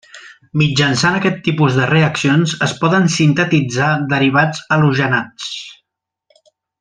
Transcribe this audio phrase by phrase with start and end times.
[0.59, 5.53] Mitjançant aquest tipus de reaccions es poden sintetitzar derivats halogenats.